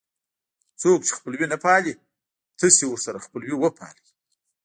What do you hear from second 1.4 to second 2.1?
نه پالي